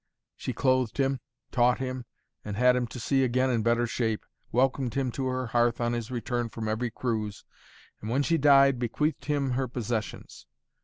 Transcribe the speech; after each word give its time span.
She 0.35 0.51
clothed 0.51 0.97
him, 0.97 1.19
taught 1.51 1.77
him, 1.77 2.05
and 2.43 2.57
had 2.57 2.75
him 2.75 2.87
to 2.87 2.99
sea 2.99 3.23
again 3.23 3.51
in 3.51 3.61
better 3.61 3.85
shape, 3.85 4.25
welcomed 4.51 4.95
him 4.95 5.11
to 5.11 5.27
her 5.27 5.45
hearth 5.45 5.79
on 5.79 5.93
his 5.93 6.09
return 6.09 6.49
from 6.49 6.67
every 6.67 6.89
cruise, 6.89 7.45
and 8.01 8.09
when 8.09 8.23
she 8.23 8.39
died 8.39 8.79
bequeathed 8.79 9.25
him 9.25 9.51
her 9.51 9.67
possessions. 9.67 10.47